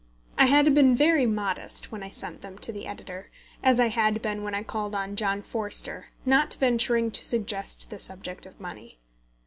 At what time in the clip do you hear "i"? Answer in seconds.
0.35-0.47, 2.01-2.09, 3.79-3.89, 4.55-4.63